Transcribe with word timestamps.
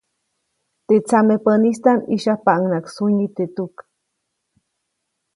Teʼ 0.85 1.01
tsamepäʼnistaʼm 1.07 1.99
ʼyisyajpaʼuŋnaʼak 2.07 2.85
sunyi 2.95 3.25
teʼ 3.35 3.49
tuk. 3.55 3.75